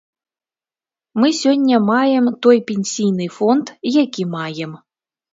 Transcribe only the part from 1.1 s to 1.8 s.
Мы сёння